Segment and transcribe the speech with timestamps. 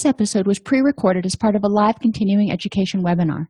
[0.00, 3.48] This episode was pre recorded as part of a live continuing education webinar.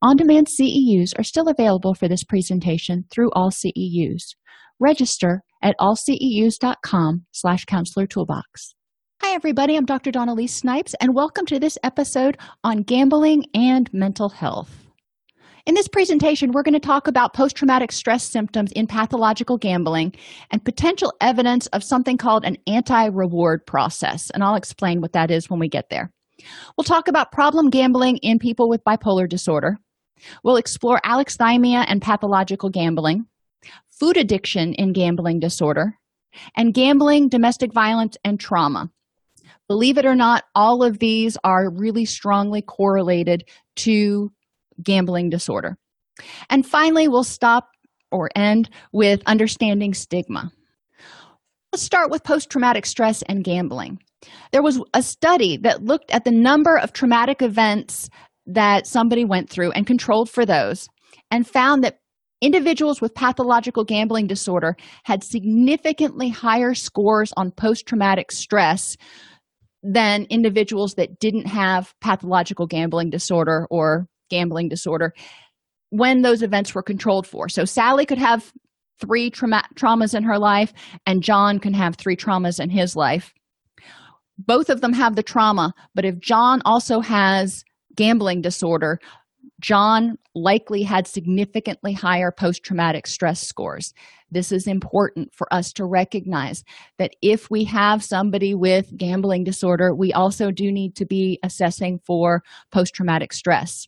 [0.00, 4.22] On demand CEUs are still available for this presentation through all CEUs.
[4.78, 8.74] Register at allceus.com slash counselor toolbox.
[9.20, 9.76] Hi, everybody.
[9.76, 10.10] I'm Dr.
[10.10, 14.89] Dawn-Elise Snipes, and welcome to this episode on gambling and mental health.
[15.66, 20.14] In this presentation, we're going to talk about post traumatic stress symptoms in pathological gambling
[20.50, 24.30] and potential evidence of something called an anti reward process.
[24.30, 26.10] And I'll explain what that is when we get there.
[26.76, 29.76] We'll talk about problem gambling in people with bipolar disorder.
[30.42, 33.26] We'll explore alexithymia and pathological gambling,
[33.90, 35.98] food addiction in gambling disorder,
[36.56, 38.90] and gambling, domestic violence, and trauma.
[39.68, 43.44] Believe it or not, all of these are really strongly correlated
[43.76, 44.32] to
[44.82, 45.76] gambling disorder.
[46.48, 47.68] And finally, we'll stop
[48.12, 50.52] or end with understanding stigma.
[51.72, 54.00] Let's start with post traumatic stress and gambling.
[54.52, 58.10] There was a study that looked at the number of traumatic events
[58.46, 60.88] that somebody went through and controlled for those
[61.30, 61.98] and found that
[62.40, 68.96] individuals with pathological gambling disorder had significantly higher scores on post traumatic stress
[69.82, 75.12] than individuals that didn't have pathological gambling disorder or gambling disorder
[75.90, 77.48] when those events were controlled for.
[77.48, 78.52] So Sally could have
[79.00, 80.72] three trauma- traumas in her life,
[81.06, 83.32] and John can have three traumas in his life.
[84.38, 87.64] Both of them have the trauma, but if John also has
[87.94, 88.98] gambling disorder,
[89.60, 93.92] John likely had significantly higher post traumatic stress scores.
[94.30, 96.64] This is important for us to recognize
[96.98, 102.00] that if we have somebody with gambling disorder, we also do need to be assessing
[102.06, 103.86] for post traumatic stress.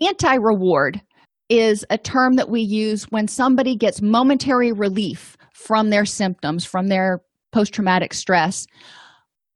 [0.00, 1.00] Anti reward
[1.48, 6.88] is a term that we use when somebody gets momentary relief from their symptoms, from
[6.88, 8.66] their post traumatic stress,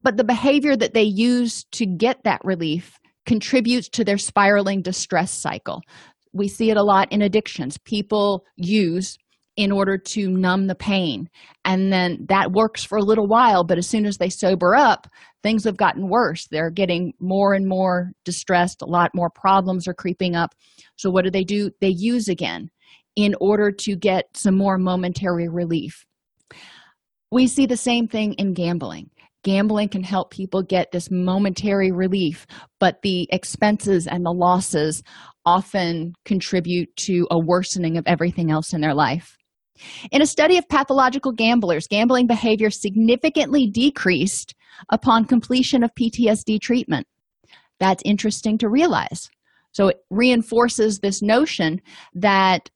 [0.02, 5.30] but the behavior that they use to get that relief contributes to their spiraling distress
[5.30, 5.82] cycle.
[6.32, 7.76] We see it a lot in addictions.
[7.78, 9.18] People use
[9.56, 11.28] in order to numb the pain.
[11.64, 15.06] And then that works for a little while, but as soon as they sober up,
[15.42, 16.46] things have gotten worse.
[16.50, 20.54] They're getting more and more distressed, a lot more problems are creeping up.
[20.96, 21.70] So, what do they do?
[21.80, 22.70] They use again
[23.16, 26.06] in order to get some more momentary relief.
[27.30, 29.10] We see the same thing in gambling.
[29.42, 32.46] Gambling can help people get this momentary relief,
[32.78, 35.02] but the expenses and the losses
[35.46, 39.38] often contribute to a worsening of everything else in their life.
[40.10, 44.54] In a study of pathological gamblers, gambling behavior significantly decreased
[44.90, 47.06] upon completion of PTSD treatment.
[47.78, 49.30] That's interesting to realize.
[49.72, 51.80] So it reinforces this notion
[52.14, 52.70] that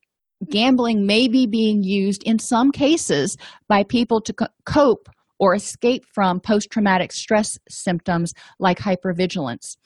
[0.51, 3.37] gambling may be being used in some cases
[3.69, 4.35] by people to
[4.65, 9.77] cope or escape from post traumatic stress symptoms like hypervigilance.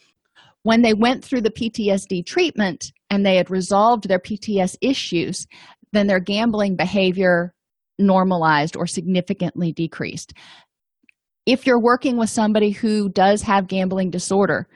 [0.63, 5.47] When they went through the PTSD treatment and they had resolved their PTS issues,
[5.93, 7.55] then their gambling behavior
[7.99, 10.33] normalized or significantly decreased.
[11.47, 14.69] If you're working with somebody who does have gambling disorder,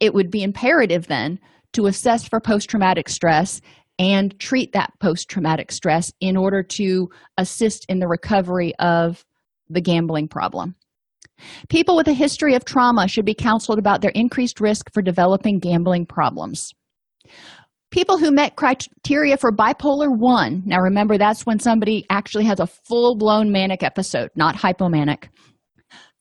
[0.00, 1.38] it would be imperative then
[1.72, 3.60] to assess for post traumatic stress
[3.98, 9.24] and treat that post traumatic stress in order to assist in the recovery of
[9.68, 10.74] the gambling problem.
[11.68, 15.58] People with a history of trauma should be counseled about their increased risk for developing
[15.58, 16.72] gambling problems
[17.94, 22.66] people who met criteria for bipolar 1 now remember that's when somebody actually has a
[22.66, 25.28] full-blown manic episode not hypomanic.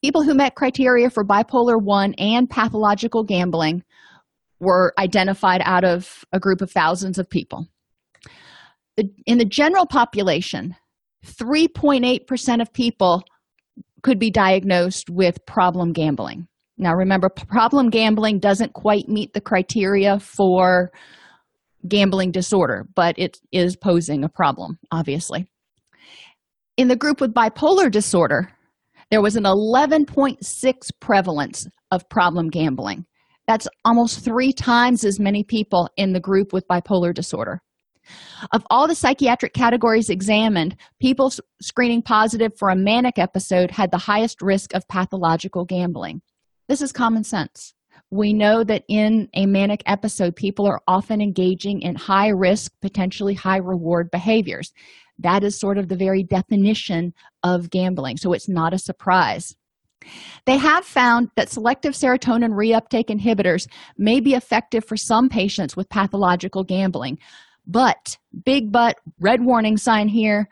[0.04, 3.84] People who met criteria for bipolar 1 and pathological gambling
[4.60, 7.66] were identified out of a group of thousands of people.
[9.26, 10.76] In the general population
[11.26, 13.24] 3.8% of people
[14.04, 16.48] could be diagnosed with problem gambling.
[16.78, 20.92] Now remember problem gambling doesn't quite meet the criteria for
[21.88, 25.48] gambling disorder, but it is posing a problem, obviously.
[26.78, 28.50] In the group with bipolar disorder,
[29.12, 33.06] there was an 11.6 prevalence of problem gambling.
[33.48, 37.62] That's almost three times as many people in the group with bipolar disorder.
[38.52, 41.32] Of all the psychiatric categories examined, people
[41.62, 46.22] screening positive for a manic episode had the highest risk of pathological gambling.
[46.68, 47.74] This is common sense
[48.14, 53.34] we know that in a manic episode, people are often engaging in high risk, potentially
[53.34, 54.72] high reward behaviors.
[55.18, 59.56] That is sort of the very definition of gambling, so it's not a surprise.
[60.46, 63.68] They have found that selective serotonin reuptake inhibitors
[63.98, 67.18] may be effective for some patients with pathological gambling,
[67.66, 70.50] but big but, red warning sign here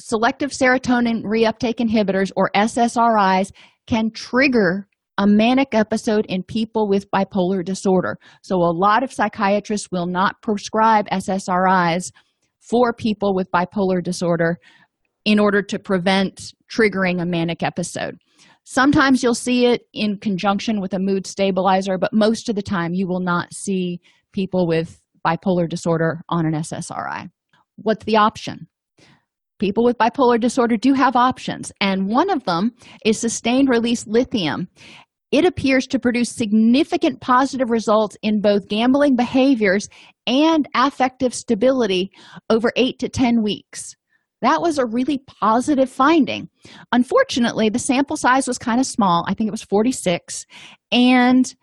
[0.00, 3.52] selective serotonin reuptake inhibitors or SSRIs
[3.86, 4.88] can trigger
[5.20, 8.16] a manic episode in people with bipolar disorder.
[8.42, 12.10] So, a lot of psychiatrists will not prescribe SSRIs
[12.58, 14.56] for people with bipolar disorder
[15.26, 18.16] in order to prevent triggering a manic episode.
[18.64, 22.94] Sometimes you'll see it in conjunction with a mood stabilizer, but most of the time
[22.94, 24.00] you will not see
[24.32, 27.28] people with bipolar disorder on an SSRI.
[27.76, 28.68] What's the option?
[29.58, 32.72] People with bipolar disorder do have options, and one of them
[33.04, 34.68] is sustained release lithium.
[35.30, 39.88] It appears to produce significant positive results in both gambling behaviors
[40.26, 42.10] and affective stability
[42.48, 43.94] over 8 to 10 weeks.
[44.42, 46.48] That was a really positive finding.
[46.92, 49.24] Unfortunately, the sample size was kind of small.
[49.28, 50.46] I think it was 46.
[50.90, 51.54] And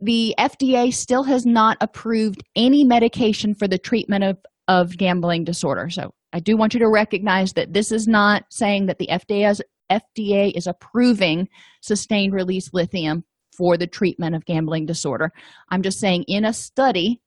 [0.00, 4.38] the FDA still has not approved any medication for the treatment of,
[4.68, 5.90] of gambling disorder.
[5.90, 9.50] So I do want you to recognize that this is not saying that the FDA
[9.50, 9.62] is,
[9.92, 11.48] FDA is approving
[11.80, 13.24] sustained release lithium
[13.56, 15.30] for the treatment of gambling disorder.
[15.70, 17.20] I'm just saying in a study,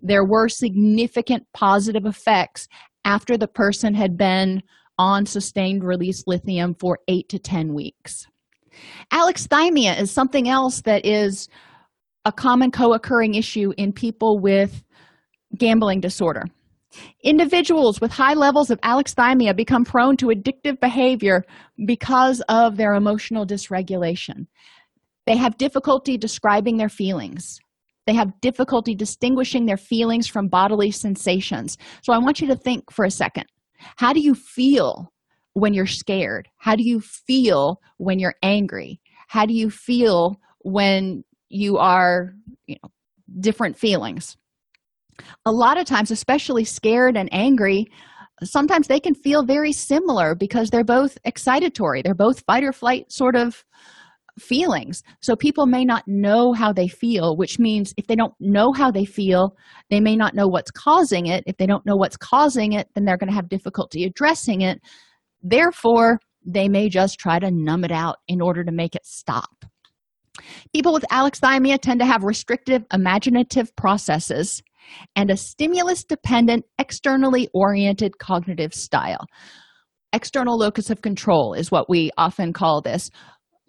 [0.00, 2.68] there were significant positive effects
[3.04, 4.62] after the person had been
[4.98, 8.26] on sustained release lithium for eight to 10 weeks.
[9.12, 11.48] Alexithymia is something else that is
[12.24, 14.84] a common co occurring issue in people with
[15.56, 16.44] gambling disorder.
[17.22, 21.44] Individuals with high levels of alexithymia become prone to addictive behavior
[21.86, 24.46] because of their emotional dysregulation.
[25.26, 27.58] They have difficulty describing their feelings.
[28.06, 31.78] They have difficulty distinguishing their feelings from bodily sensations.
[32.02, 33.44] So I want you to think for a second.
[33.96, 35.12] How do you feel
[35.54, 36.48] when you're scared?
[36.56, 39.00] How do you feel when you're angry?
[39.28, 42.34] How do you feel when you are,
[42.66, 42.90] you know,
[43.40, 44.36] different feelings?
[45.46, 47.86] A lot of times, especially scared and angry,
[48.42, 52.02] sometimes they can feel very similar because they're both excitatory.
[52.02, 53.64] They're both fight or flight sort of
[54.38, 55.02] feelings.
[55.20, 58.90] So people may not know how they feel, which means if they don't know how
[58.90, 59.56] they feel,
[59.90, 61.44] they may not know what's causing it.
[61.46, 64.80] If they don't know what's causing it, then they're going to have difficulty addressing it.
[65.42, 69.64] Therefore, they may just try to numb it out in order to make it stop.
[70.72, 74.62] People with alexithymia tend to have restrictive imaginative processes
[75.16, 79.26] and a stimulus dependent, externally oriented cognitive style.
[80.12, 83.10] External locus of control is what we often call this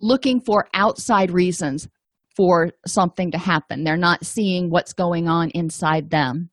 [0.02, 1.88] looking for outside reasons
[2.36, 3.84] for something to happen.
[3.84, 6.50] They're not seeing what's going on inside them.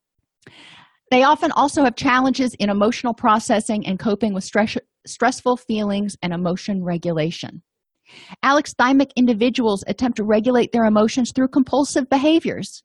[1.11, 6.33] They often also have challenges in emotional processing and coping with stress, stressful feelings and
[6.33, 7.63] emotion regulation.
[8.45, 12.83] Alexithymic individuals attempt to regulate their emotions through compulsive behaviors.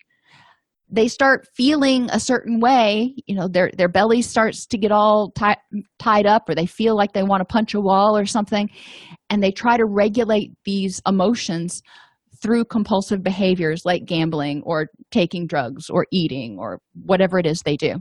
[0.89, 5.31] They start feeling a certain way, you know, their, their belly starts to get all
[5.31, 5.57] tie,
[5.99, 8.69] tied up, or they feel like they want to punch a wall or something,
[9.29, 11.81] and they try to regulate these emotions
[12.41, 17.77] through compulsive behaviors like gambling or taking drugs or eating or whatever it is they
[17.77, 17.95] do.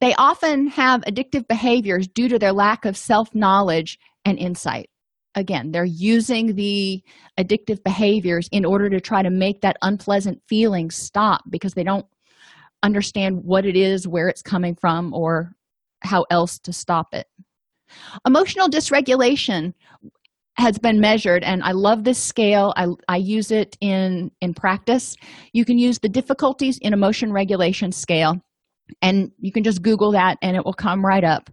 [0.00, 4.90] They often have addictive behaviors due to their lack of self knowledge and insight.
[5.36, 7.02] Again, they're using the
[7.38, 12.06] addictive behaviors in order to try to make that unpleasant feeling stop because they don't
[12.82, 15.52] understand what it is, where it's coming from, or
[16.00, 17.26] how else to stop it.
[18.26, 19.74] Emotional dysregulation
[20.58, 22.72] has been measured and i love this scale.
[22.76, 25.14] I, I use it in in practice.
[25.52, 28.40] You can use the difficulties in emotion regulation scale
[29.02, 31.50] and you can just google that and it will come right up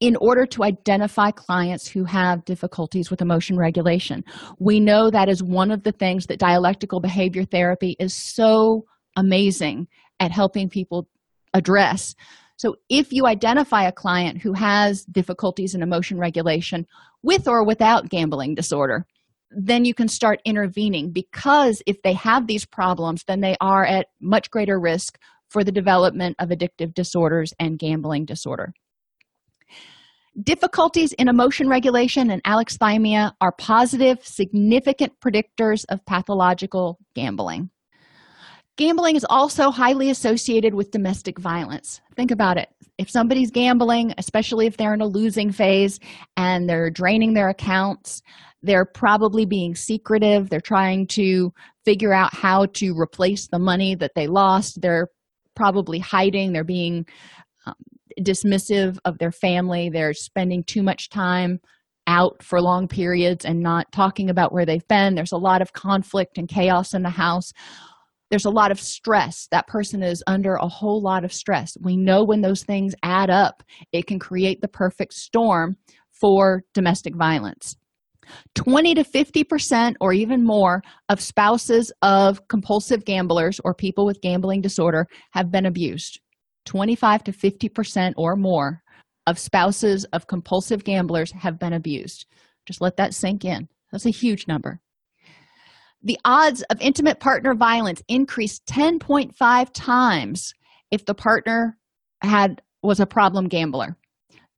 [0.00, 4.24] in order to identify clients who have difficulties with emotion regulation
[4.58, 8.84] we know that is one of the things that dialectical behavior therapy is so
[9.16, 9.86] amazing
[10.18, 11.08] at helping people
[11.54, 12.14] address
[12.60, 16.86] so, if you identify a client who has difficulties in emotion regulation
[17.22, 19.06] with or without gambling disorder,
[19.50, 24.08] then you can start intervening because if they have these problems, then they are at
[24.20, 28.74] much greater risk for the development of addictive disorders and gambling disorder.
[30.42, 37.70] Difficulties in emotion regulation and alexithymia are positive, significant predictors of pathological gambling.
[38.76, 42.00] Gambling is also highly associated with domestic violence.
[42.14, 42.68] Think about it.
[42.96, 45.98] If somebody's gambling, especially if they're in a losing phase
[46.36, 48.22] and they're draining their accounts,
[48.62, 50.48] they're probably being secretive.
[50.48, 51.52] They're trying to
[51.84, 54.80] figure out how to replace the money that they lost.
[54.80, 55.08] They're
[55.56, 56.52] probably hiding.
[56.52, 57.06] They're being
[58.20, 59.90] dismissive of their family.
[59.90, 61.60] They're spending too much time
[62.06, 65.14] out for long periods and not talking about where they've been.
[65.14, 67.52] There's a lot of conflict and chaos in the house
[68.30, 71.96] there's a lot of stress that person is under a whole lot of stress we
[71.96, 73.62] know when those things add up
[73.92, 75.76] it can create the perfect storm
[76.12, 77.76] for domestic violence
[78.54, 84.60] 20 to 50% or even more of spouses of compulsive gamblers or people with gambling
[84.60, 86.20] disorder have been abused.
[86.66, 88.82] 25 to 50% or more
[89.26, 92.26] of spouses of compulsive gamblers have been abused.
[92.66, 93.68] Just let that sink in.
[93.92, 94.80] That's a huge number.
[96.02, 100.54] The odds of intimate partner violence increased 10.5 times
[100.90, 101.76] if the partner
[102.22, 103.96] had was a problem gambler.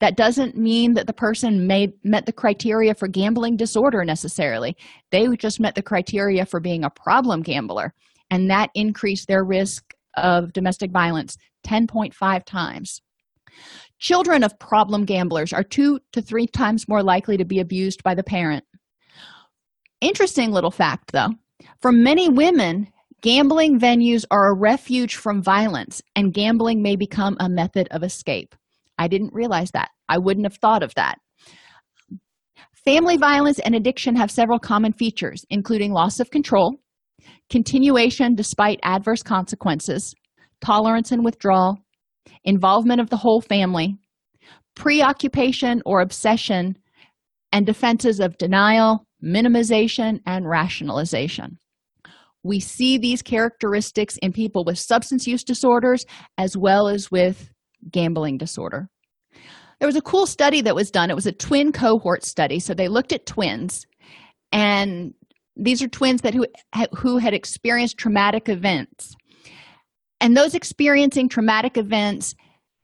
[0.01, 4.77] That doesn't mean that the person made met the criteria for gambling disorder necessarily.
[5.11, 7.95] They just met the criteria for being a problem gambler,
[8.31, 13.01] and that increased their risk of domestic violence 10.5 times.
[13.99, 18.15] Children of problem gamblers are two to three times more likely to be abused by
[18.15, 18.65] the parent.
[20.01, 21.29] Interesting little fact, though.
[21.81, 22.89] For many women,
[23.21, 28.55] gambling venues are a refuge from violence, and gambling may become a method of escape.
[28.99, 29.91] I didn't realize that.
[30.09, 31.19] I wouldn't have thought of that.
[32.85, 36.81] Family violence and addiction have several common features, including loss of control,
[37.49, 40.15] continuation despite adverse consequences,
[40.65, 41.79] tolerance and withdrawal,
[42.45, 43.97] involvement of the whole family,
[44.75, 46.77] preoccupation or obsession,
[47.53, 51.59] and defenses of denial, minimization, and rationalization.
[52.43, 56.07] We see these characteristics in people with substance use disorders
[56.39, 57.51] as well as with
[57.91, 58.89] gambling disorder.
[59.79, 61.11] There was a cool study that was done.
[61.11, 62.61] It was a twin cohort study.
[62.61, 63.87] So they looked at twins,
[64.53, 65.13] and
[65.57, 66.47] these are twins that who,
[66.97, 69.15] who had experienced traumatic events.
[70.23, 72.37] And those experiencing traumatic events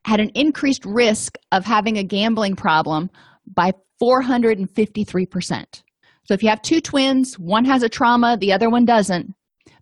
[0.04, 3.10] had an increased risk of having a gambling problem
[3.54, 5.82] by 453%.
[6.24, 9.32] So if you have two twins, one has a trauma, the other one doesn't.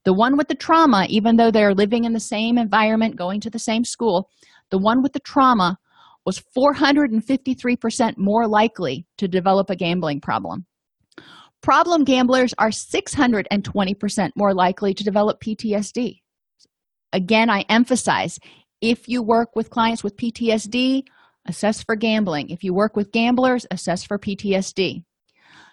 [0.04, 3.50] The one with the trauma, even though they're living in the same environment, going to
[3.50, 4.28] the same school,
[4.70, 5.78] the one with the trauma
[6.26, 10.66] was 453% more likely to develop a gambling problem.
[11.62, 16.20] Problem gamblers are 620% more likely to develop PTSD.
[17.16, 18.38] Again, I emphasize
[18.82, 21.04] if you work with clients with PTSD,
[21.46, 22.50] assess for gambling.
[22.50, 25.02] If you work with gamblers, assess for PTSD.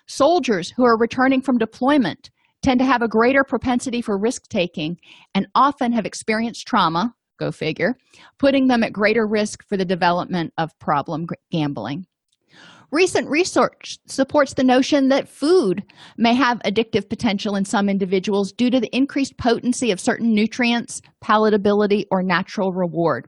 [0.07, 2.31] Soldiers who are returning from deployment
[2.61, 4.97] tend to have a greater propensity for risk taking
[5.35, 7.97] and often have experienced trauma, go figure,
[8.39, 12.05] putting them at greater risk for the development of problem gambling.
[12.93, 15.83] Recent research supports the notion that food
[16.15, 21.01] may have addictive potential in some individuals due to the increased potency of certain nutrients,
[21.19, 23.27] palatability, or natural reward.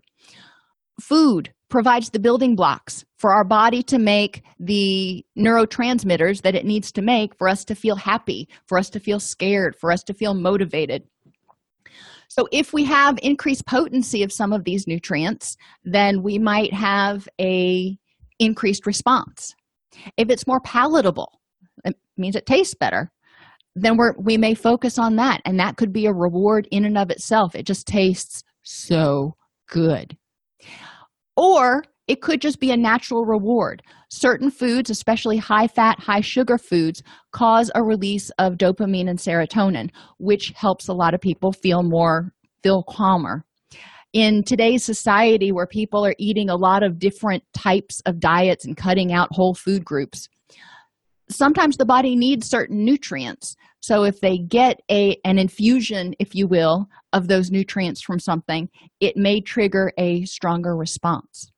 [1.02, 6.92] Food provides the building blocks for our body to make the neurotransmitters that it needs
[6.92, 10.14] to make for us to feel happy, for us to feel scared, for us to
[10.14, 11.02] feel motivated.
[12.28, 17.28] So, if we have increased potency of some of these nutrients, then we might have
[17.42, 17.98] a
[18.40, 19.56] increased response.
[20.18, 21.40] If it's more palatable,
[21.84, 23.12] it means it tastes better,
[23.76, 25.42] then we're, we may focus on that.
[25.46, 27.56] And that could be a reward in and of itself.
[27.56, 29.36] It just tastes so
[29.70, 30.18] good.
[31.36, 33.82] Or it could just be a natural reward.
[34.10, 37.02] Certain foods, especially high fat, high sugar foods,
[37.32, 39.90] cause a release of dopamine and serotonin,
[40.20, 42.32] which helps a lot of people feel more,
[42.64, 43.44] feel calmer
[44.16, 48.78] in today's society where people are eating a lot of different types of diets and
[48.78, 50.28] cutting out whole food groups
[51.30, 53.56] sometimes the body needs certain nutrients.
[53.80, 58.70] So if they get a an infusion if you will of those nutrients from something
[59.00, 61.52] it may trigger a stronger response.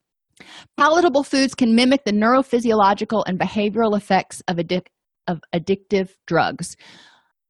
[0.78, 4.88] Palatable foods can mimic the neurophysiological and behavioral effects of, addic-
[5.28, 6.76] of addictive drugs.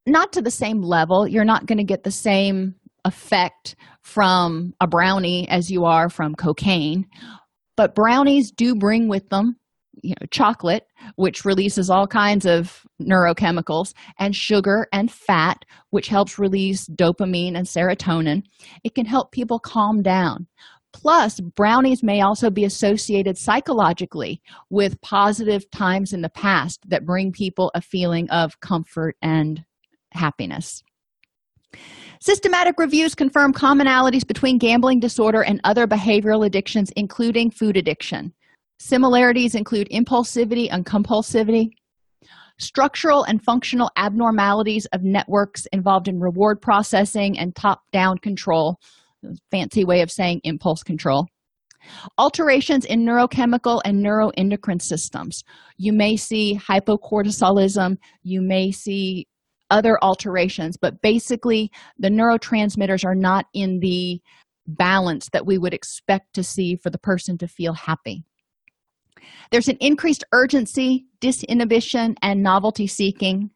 [0.06, 1.28] Not to the same level.
[1.28, 2.76] You're not going to get the same
[3.08, 7.08] effect from a brownie as you are from cocaine.
[7.76, 9.56] But brownies do bring with them
[10.04, 10.86] you know chocolate
[11.16, 17.66] which releases all kinds of neurochemicals and sugar and fat which helps release dopamine and
[17.68, 18.44] serotonin.
[18.84, 20.48] It can help people calm down.
[20.94, 27.32] Plus brownies may also be associated psychologically with positive times in the past that bring
[27.32, 29.64] people a feeling of comfort and
[30.12, 30.84] happiness
[32.19, 38.33] Systematic reviews confirm commonalities between gambling disorder and other behavioral addictions, including food addiction.
[38.79, 41.69] Similarities include impulsivity and compulsivity,
[42.59, 48.79] structural and functional abnormalities of networks involved in reward processing and top down control,
[49.51, 51.27] fancy way of saying impulse control.
[52.17, 55.43] Alterations in neurochemical and neuroendocrine systems.
[55.77, 59.27] You may see hypocortisolism, you may see
[59.69, 64.21] other alterations, but basically, the neurotransmitters are not in the
[64.67, 68.24] balance that we would expect to see for the person to feel happy.
[69.51, 73.51] There's an increased urgency, disinhibition, and novelty seeking.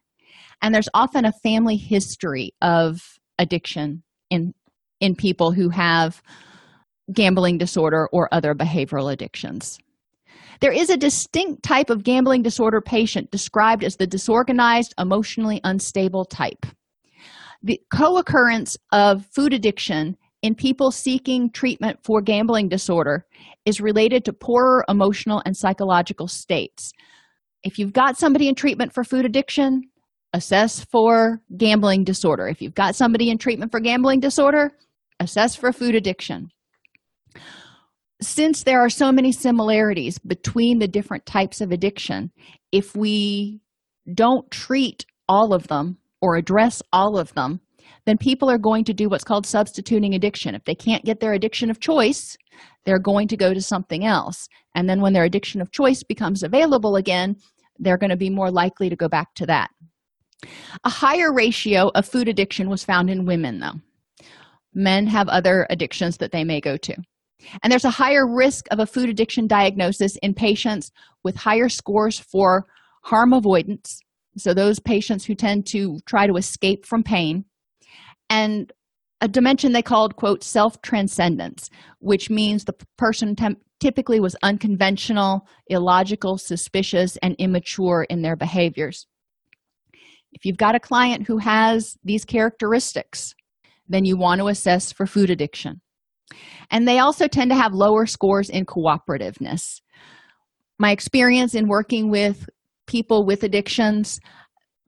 [0.60, 3.00] And there's often a family history of
[3.38, 4.54] addiction in,
[5.00, 6.22] in people who have
[7.12, 9.78] gambling disorder or other behavioral addictions.
[10.62, 16.24] There is a distinct type of gambling disorder patient described as the disorganized, emotionally unstable
[16.24, 16.64] type.
[17.64, 23.26] The co occurrence of food addiction in people seeking treatment for gambling disorder
[23.64, 26.92] is related to poorer emotional and psychological states.
[27.64, 29.82] If you've got somebody in treatment for food addiction,
[30.32, 32.46] assess for gambling disorder.
[32.46, 34.70] If you've got somebody in treatment for gambling disorder,
[35.18, 36.52] assess for food addiction
[38.24, 42.30] since there are so many similarities between the different types of addiction,
[42.70, 43.60] if we
[44.14, 47.60] don't treat all of them or address all of them,
[48.06, 50.54] then people are going to do what's called substituting addiction.
[50.54, 52.36] If they can't get their addiction of choice,
[52.84, 54.48] they're going to go to something else.
[54.74, 57.36] And then when their addiction of choice becomes available again,
[57.78, 59.70] they're going to be more likely to go back to that.
[60.84, 64.26] A higher ratio of food addiction was found in women, though.
[64.74, 66.96] Men have other addictions that they may go to.
[67.62, 70.90] And there's a higher risk of a food addiction diagnosis in patients
[71.24, 72.66] with higher scores for
[73.04, 74.00] harm avoidance.
[74.36, 77.44] So, those patients who tend to try to escape from pain,
[78.30, 78.72] and
[79.20, 81.70] a dimension they called, quote, self transcendence,
[82.00, 89.06] which means the person tem- typically was unconventional, illogical, suspicious, and immature in their behaviors.
[90.32, 93.34] If you've got a client who has these characteristics,
[93.88, 95.80] then you want to assess for food addiction.
[96.70, 99.80] And they also tend to have lower scores in cooperativeness.
[100.78, 102.48] My experience in working with
[102.86, 104.20] people with addictions,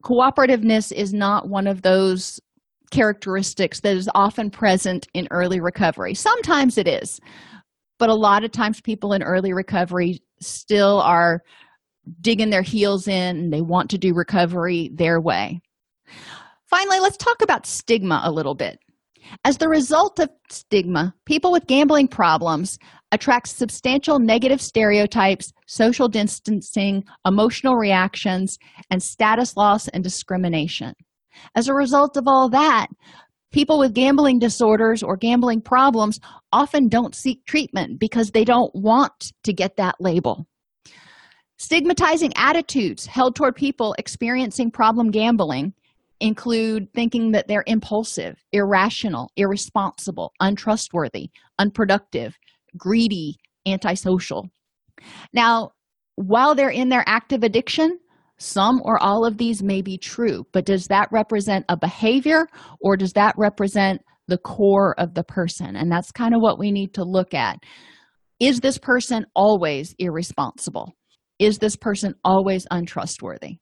[0.03, 2.41] cooperativeness is not one of those
[2.91, 6.15] characteristics that is often present in early recovery.
[6.15, 7.21] Sometimes it is,
[7.99, 11.41] but a lot of times people in early recovery still are
[12.21, 15.61] digging their heels in and they want to do recovery their way.
[16.67, 18.79] Finally, let's talk about stigma a little bit.
[19.45, 22.79] As the result of stigma, people with gambling problems
[23.13, 28.59] attract substantial negative stereotypes, social distancing, emotional reactions,
[28.91, 30.95] and status loss and discrimination.
[31.55, 32.89] As a result of all that,
[33.53, 36.19] people with gambling disorders or gambling problems
[36.53, 40.47] often don't seek treatment because they don't want to get that label.
[41.59, 45.73] Stigmatizing attitudes held toward people experiencing problem gambling
[46.21, 52.35] include thinking that they're impulsive, irrational, irresponsible, untrustworthy, unproductive,
[52.77, 54.49] greedy, antisocial.
[55.33, 55.71] Now,
[56.17, 57.99] while they're in their active addiction,
[58.39, 62.47] some or all of these may be true, but does that represent a behavior
[62.81, 65.77] or does that represent the core of the person?
[65.77, 67.59] And that's kind of what we need to look at.
[68.41, 70.93] Is this person always irresponsible?
[71.39, 73.59] Is this person always untrustworthy?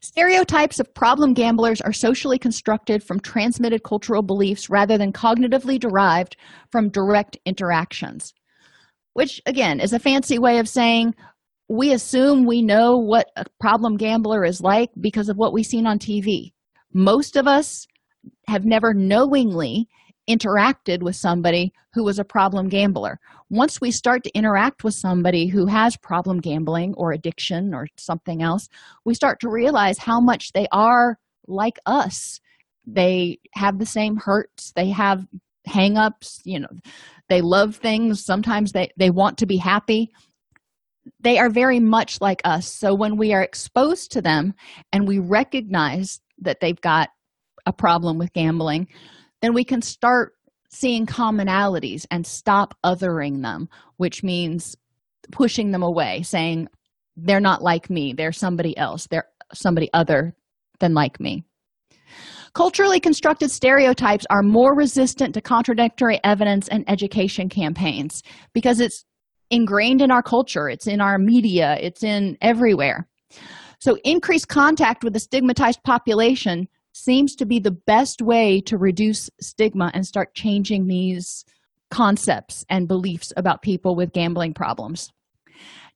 [0.00, 6.36] Stereotypes of problem gamblers are socially constructed from transmitted cultural beliefs rather than cognitively derived
[6.70, 8.32] from direct interactions,
[9.14, 11.14] which, again, is a fancy way of saying
[11.68, 15.86] we assume we know what a problem gambler is like because of what we've seen
[15.86, 16.52] on TV.
[16.92, 17.86] Most of us
[18.48, 19.88] have never knowingly
[20.28, 23.18] interacted with somebody who was a problem gambler.
[23.50, 28.42] Once we start to interact with somebody who has problem gambling or addiction or something
[28.42, 28.68] else,
[29.04, 32.40] we start to realize how much they are like us.
[32.86, 35.26] They have the same hurts, they have
[35.68, 36.68] hangups, you know,
[37.28, 40.10] they love things, sometimes they, they want to be happy.
[41.20, 42.66] They are very much like us.
[42.66, 44.54] So when we are exposed to them
[44.92, 47.10] and we recognize that they've got
[47.66, 48.88] a problem with gambling,
[49.44, 50.32] then we can start
[50.70, 54.74] seeing commonalities and stop othering them, which means
[55.30, 56.66] pushing them away, saying,
[57.16, 60.34] they're not like me, they're somebody else, they're somebody other
[60.80, 61.44] than like me.
[62.54, 68.22] Culturally constructed stereotypes are more resistant to contradictory evidence and education campaigns
[68.54, 69.04] because it's
[69.50, 73.06] ingrained in our culture, it's in our media, it's in everywhere.
[73.78, 79.28] So, increased contact with the stigmatized population seems to be the best way to reduce
[79.40, 81.44] stigma and start changing these
[81.90, 85.10] concepts and beliefs about people with gambling problems.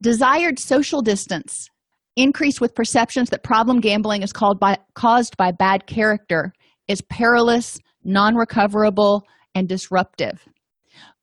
[0.02, 1.68] Desired social distance
[2.16, 6.52] increase with perceptions that problem gambling is called by, caused by bad character
[6.88, 9.22] is perilous, non recoverable,
[9.54, 10.46] and disruptive,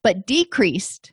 [0.03, 1.11] but decreased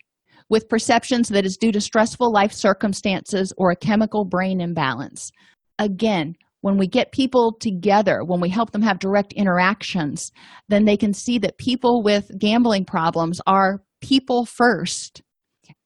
[0.48, 5.30] with perceptions that is due to stressful life circumstances or a chemical brain imbalance.
[5.78, 10.32] Again, when we get people together, when we help them have direct interactions,
[10.68, 15.22] then they can see that people with gambling problems are people first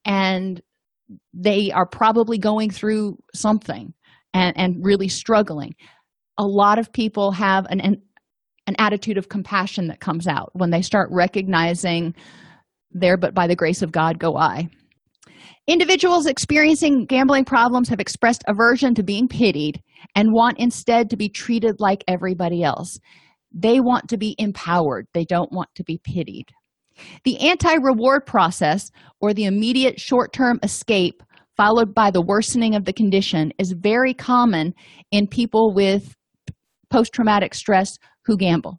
[0.05, 0.63] and
[1.35, 3.93] they are probably going through something
[4.33, 5.75] and, and really struggling.
[6.39, 8.03] A lot of people have an, an
[8.69, 12.15] an attitude of compassion that comes out when they start recognizing
[12.91, 14.69] there but by the grace of god go i
[15.67, 19.81] individuals experiencing gambling problems have expressed aversion to being pitied
[20.15, 22.99] and want instead to be treated like everybody else.
[23.53, 25.07] They want to be empowered.
[25.15, 26.51] They don't want to be pitied.
[27.25, 28.91] The anti-reward process
[29.21, 31.23] or the immediate short-term escape
[31.57, 34.75] followed by the worsening of the condition is very common
[35.11, 36.15] in people with
[36.91, 38.77] post-traumatic stress who gamble.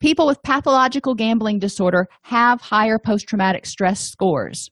[0.00, 4.70] People with pathological gambling disorder have higher post-traumatic stress scores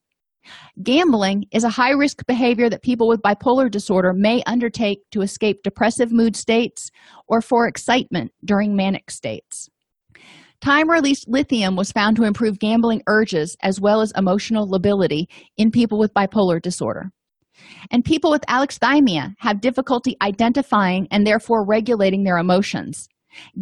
[0.82, 6.12] gambling is a high-risk behavior that people with bipolar disorder may undertake to escape depressive
[6.12, 6.90] mood states
[7.28, 9.68] or for excitement during manic states.
[10.60, 15.98] Time-released lithium was found to improve gambling urges as well as emotional lability in people
[15.98, 17.10] with bipolar disorder.
[17.90, 23.08] And people with alexithymia have difficulty identifying and therefore regulating their emotions.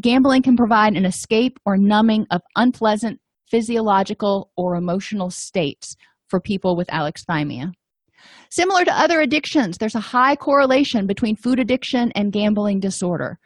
[0.01, 5.97] Gambling can provide an escape or numbing of unpleasant physiological or emotional states
[6.29, 7.73] for people with alexithymia.
[8.51, 13.39] Similar to other addictions there's a high correlation between food addiction and gambling disorder.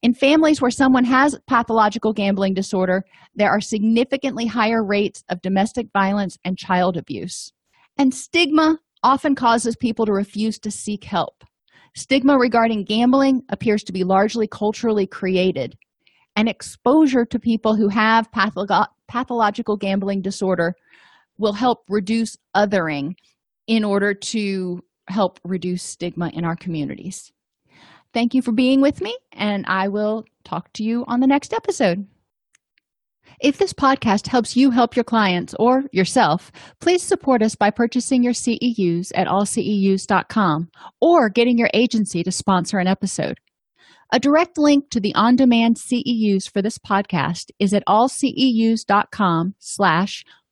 [0.00, 5.88] In families where someone has pathological gambling disorder there are significantly higher rates of domestic
[5.92, 7.52] violence and child abuse.
[7.96, 11.44] And stigma often causes people to refuse to seek help.
[11.94, 15.76] Stigma regarding gambling appears to be largely culturally created
[16.36, 20.74] and exposure to people who have patholo- pathological gambling disorder
[21.38, 23.14] will help reduce othering
[23.66, 27.32] in order to help reduce stigma in our communities
[28.12, 31.52] thank you for being with me and i will talk to you on the next
[31.52, 32.06] episode
[33.40, 38.24] if this podcast helps you help your clients or yourself, please support us by purchasing
[38.24, 40.70] your CEUs at allceus.com
[41.00, 43.38] or getting your agency to sponsor an episode.
[44.12, 50.24] A direct link to the on-demand CEUs for this podcast is at allceus.com slash